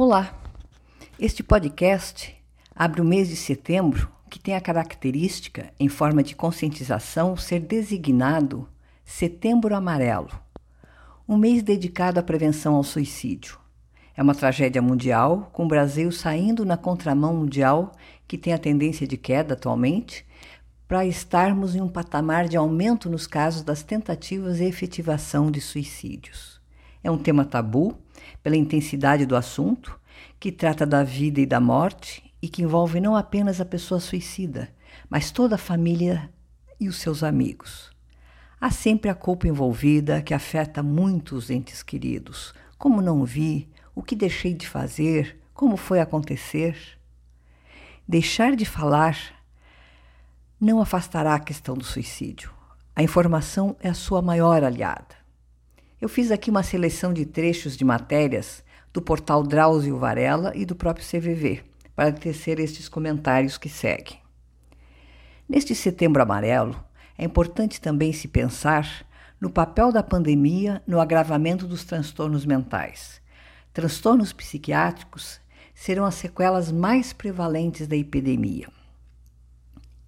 [0.00, 0.32] Olá!
[1.18, 2.32] Este podcast
[2.72, 8.68] abre o mês de setembro, que tem a característica, em forma de conscientização, ser designado
[9.04, 10.30] Setembro Amarelo,
[11.28, 13.58] um mês dedicado à prevenção ao suicídio.
[14.16, 17.90] É uma tragédia mundial, com o Brasil saindo na contramão mundial,
[18.28, 20.24] que tem a tendência de queda atualmente,
[20.86, 26.60] para estarmos em um patamar de aumento nos casos das tentativas e efetivação de suicídios.
[27.02, 27.98] É um tema tabu
[28.48, 30.00] pela intensidade do assunto,
[30.40, 34.70] que trata da vida e da morte e que envolve não apenas a pessoa suicida,
[35.10, 36.30] mas toda a família
[36.80, 37.90] e os seus amigos.
[38.58, 42.54] Há sempre a culpa envolvida que afeta muito os entes queridos.
[42.78, 46.74] Como não vi, o que deixei de fazer, como foi acontecer.
[48.08, 49.18] Deixar de falar
[50.58, 52.50] não afastará a questão do suicídio.
[52.96, 55.17] A informação é a sua maior aliada.
[56.00, 58.62] Eu fiz aqui uma seleção de trechos de matérias
[58.92, 61.64] do portal Drauzio Varela e do próprio CVV,
[61.96, 64.20] para tecer estes comentários que seguem.
[65.48, 66.78] Neste setembro amarelo,
[67.16, 69.04] é importante também se pensar
[69.40, 73.20] no papel da pandemia no agravamento dos transtornos mentais.
[73.72, 75.40] Transtornos psiquiátricos
[75.74, 78.68] serão as sequelas mais prevalentes da epidemia.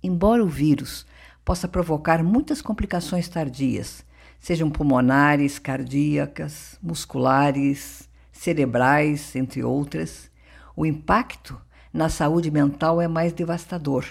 [0.00, 1.04] Embora o vírus
[1.44, 4.04] possa provocar muitas complicações tardias,
[4.40, 10.30] sejam pulmonares, cardíacas, musculares, cerebrais, entre outras,
[10.74, 11.60] o impacto
[11.92, 14.06] na saúde mental é mais devastador,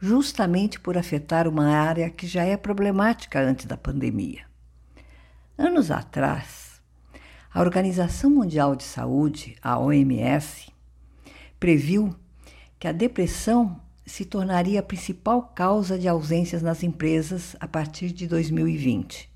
[0.00, 4.44] justamente por afetar uma área que já é problemática antes da pandemia.
[5.58, 6.80] Anos atrás,
[7.52, 10.72] a Organização Mundial de Saúde, a OMS,
[11.58, 12.14] previu
[12.78, 18.26] que a depressão se tornaria a principal causa de ausências nas empresas a partir de
[18.26, 19.31] 2020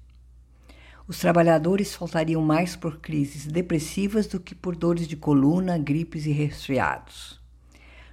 [1.08, 6.32] os trabalhadores faltariam mais por crises depressivas do que por dores de coluna, gripes e
[6.32, 7.40] resfriados.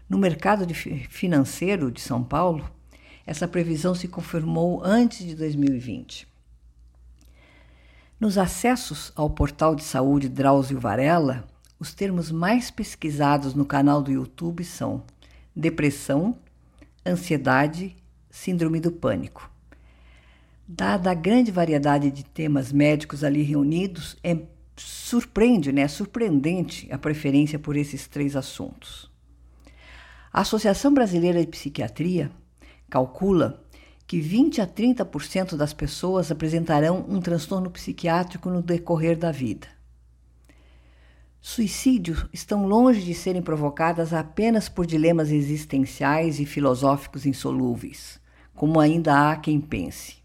[0.08, 2.70] No mercado de financeiro de São Paulo,
[3.26, 6.28] essa previsão se confirmou antes de 2020.
[8.20, 11.48] Nos acessos ao portal de saúde Drauzio Varela,
[11.80, 15.04] os termos mais pesquisados no canal do YouTube são
[15.56, 16.38] depressão,
[17.06, 17.96] ansiedade,
[18.30, 19.53] síndrome do pânico.
[20.76, 24.36] Dada a grande variedade de temas médicos ali reunidos, é
[24.76, 25.88] surpreende, né?
[25.88, 29.08] Surpreendente a preferência por esses três assuntos.
[30.32, 32.32] A Associação Brasileira de Psiquiatria
[32.90, 33.64] calcula
[34.08, 39.68] que 20 a 30% das pessoas apresentarão um transtorno psiquiátrico no decorrer da vida.
[41.40, 48.20] Suicídios estão longe de serem provocadas apenas por dilemas existenciais e filosóficos insolúveis,
[48.56, 50.23] como ainda há quem pense.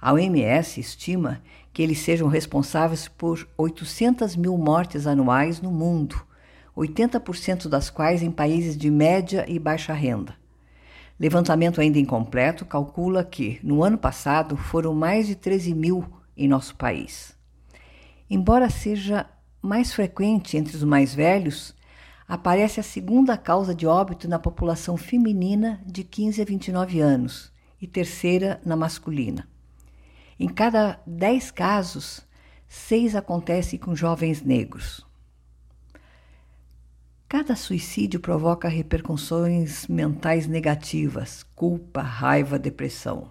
[0.00, 6.24] A OMS estima que eles sejam responsáveis por 800 mil mortes anuais no mundo,
[6.74, 10.34] 80% das quais em países de média e baixa renda.
[11.18, 16.74] Levantamento ainda incompleto calcula que, no ano passado, foram mais de 13 mil em nosso
[16.76, 17.36] país.
[18.30, 19.26] Embora seja
[19.60, 21.74] mais frequente entre os mais velhos,
[22.26, 27.86] aparece a segunda causa de óbito na população feminina de 15 a 29 anos e
[27.86, 29.46] terceira na masculina.
[30.42, 32.26] Em cada dez casos,
[32.66, 35.06] seis acontecem com jovens negros.
[37.28, 43.30] Cada suicídio provoca repercussões mentais negativas, culpa, raiva, depressão.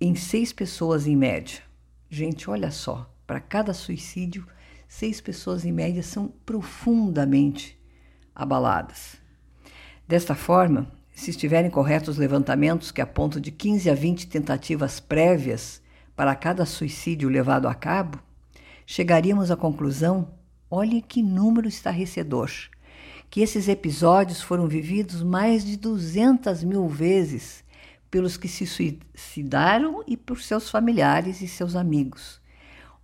[0.00, 1.62] Em seis pessoas em média.
[2.10, 4.44] Gente, olha só, para cada suicídio,
[4.88, 7.80] seis pessoas em média são profundamente
[8.34, 9.14] abaladas.
[10.08, 15.80] Desta forma, se estiverem corretos os levantamentos que apontam de 15 a 20 tentativas prévias
[16.16, 18.18] para cada suicídio levado a cabo,
[18.84, 20.28] chegaríamos à conclusão:
[20.68, 22.50] olhe que número estarrecedor,
[23.30, 27.64] que esses episódios foram vividos mais de 200 mil vezes
[28.10, 32.40] pelos que se suicidaram e por seus familiares e seus amigos.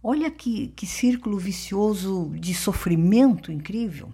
[0.03, 4.13] Olha que, que círculo vicioso de sofrimento incrível.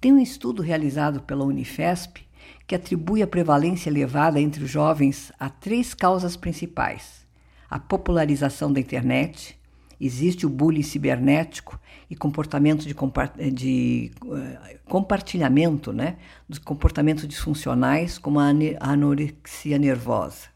[0.00, 2.24] Tem um estudo realizado pela Unifesp
[2.66, 7.26] que atribui a prevalência elevada entre os jovens a três causas principais:
[7.68, 9.58] a popularização da internet,
[10.00, 11.78] existe o bullying cibernético
[12.10, 12.94] e comportamento de,
[13.52, 16.16] de uh, compartilhamento né,
[16.48, 20.48] dos comportamentos disfuncionais, como a anorexia nervosa.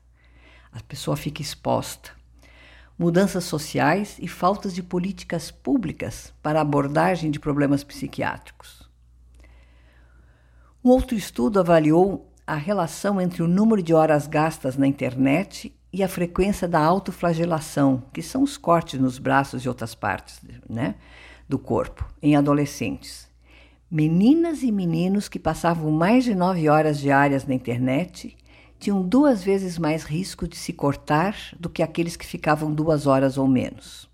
[0.73, 2.11] A pessoa fica exposta.
[2.99, 8.86] Mudanças sociais e faltas de políticas públicas para abordagem de problemas psiquiátricos.
[10.87, 16.00] Um outro estudo avaliou a relação entre o número de horas gastas na internet e
[16.00, 20.41] a frequência da autoflagelação, que são os cortes nos braços e outras partes
[20.71, 20.94] né,
[21.49, 23.29] do corpo, em adolescentes.
[23.91, 28.37] Meninas e meninos que passavam mais de nove horas diárias na internet
[28.79, 33.37] tinham duas vezes mais risco de se cortar do que aqueles que ficavam duas horas
[33.37, 34.09] ou menos.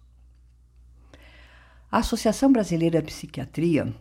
[1.91, 3.95] A Associação Brasileira de Psiquiatria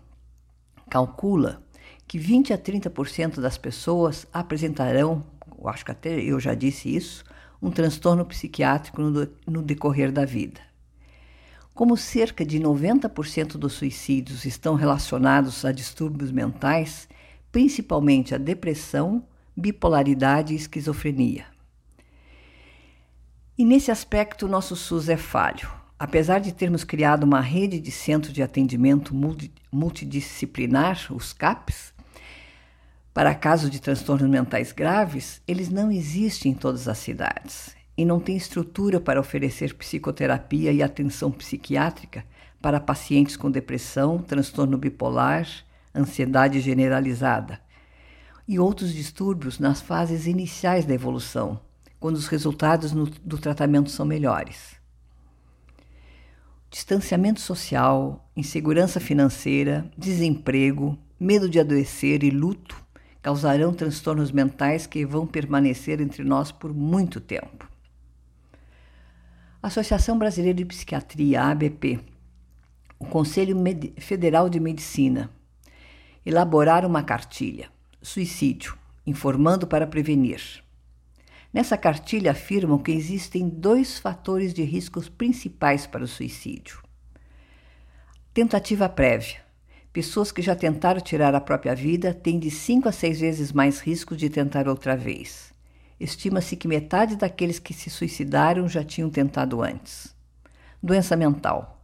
[0.90, 1.62] calcula
[2.12, 5.24] que 20 a 30% das pessoas apresentarão,
[5.58, 7.24] eu acho que até eu já disse isso,
[7.62, 9.02] um transtorno psiquiátrico
[9.48, 10.60] no, decorrer da vida.
[11.74, 17.08] Como cerca de 90% dos suicídios estão relacionados a distúrbios mentais,
[17.50, 19.26] principalmente a depressão,
[19.56, 21.46] bipolaridade e esquizofrenia.
[23.58, 25.72] E nesse aspecto, nosso SUS é falho.
[25.98, 29.16] Apesar de termos criado uma rede de centros de atendimento
[29.72, 31.94] multidisciplinar, os CAPs,
[33.14, 38.22] para casos de transtornos mentais graves, eles não existem em todas as cidades e não
[38.22, 42.24] tem estrutura para oferecer psicoterapia e atenção psiquiátrica
[42.62, 45.46] para pacientes com depressão, transtorno bipolar,
[45.94, 47.60] ansiedade generalizada
[48.48, 51.60] e outros distúrbios nas fases iniciais da evolução,
[52.00, 54.80] quando os resultados no, do tratamento são melhores.
[56.70, 62.81] Distanciamento social, insegurança financeira, desemprego, medo de adoecer e luto
[63.22, 67.70] causarão transtornos mentais que vão permanecer entre nós por muito tempo.
[69.62, 72.00] A Associação Brasileira de Psiquiatria, ABP,
[72.98, 73.56] o Conselho
[73.98, 75.30] Federal de Medicina,
[76.26, 77.70] elaboraram uma cartilha,
[78.02, 78.76] Suicídio,
[79.06, 80.64] informando para prevenir.
[81.54, 86.82] Nessa cartilha afirmam que existem dois fatores de riscos principais para o suicídio.
[88.34, 89.44] Tentativa prévia,
[89.94, 93.82] Pessoas que já tentaram tirar a própria vida têm de 5 a 6 vezes mais
[93.82, 95.52] risco de tentar outra vez.
[96.00, 100.16] Estima-se que metade daqueles que se suicidaram já tinham tentado antes.
[100.82, 101.84] Doença mental.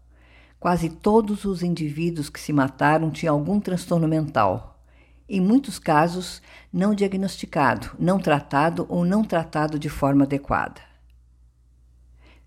[0.57, 4.81] Quase todos os indivíduos que se mataram tinham algum transtorno mental.
[5.27, 10.79] Em muitos casos, não diagnosticado, não tratado ou não tratado de forma adequada.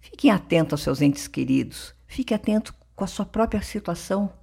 [0.01, 4.40] Fiquem atentos aos seus entes queridos, fique atento com a sua própria situação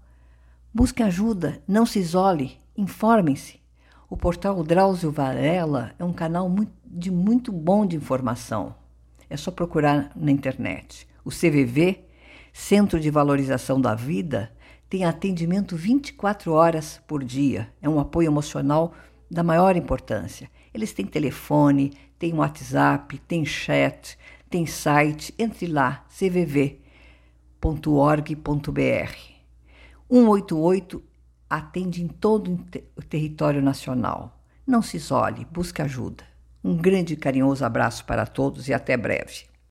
[0.77, 3.59] Busque ajuda, não se isole, informem-se.
[4.07, 6.47] O portal Drauzio Varela é um canal
[6.85, 8.75] de muito bom de informação.
[9.27, 11.07] É só procurar na internet.
[11.25, 12.05] O CVV,
[12.53, 14.51] Centro de Valorização da Vida,
[14.87, 17.73] tem atendimento 24 horas por dia.
[17.81, 18.93] É um apoio emocional
[19.31, 20.47] da maior importância.
[20.71, 24.15] Eles têm telefone, têm WhatsApp, têm chat,
[24.47, 25.33] têm site.
[25.39, 26.77] Entre lá, cvv.org.br.
[30.09, 31.03] 188
[31.49, 32.59] atende em todo
[32.95, 34.41] o território nacional.
[34.65, 36.23] Não se isole, busque ajuda.
[36.63, 39.45] Um grande e carinhoso abraço para todos e até breve.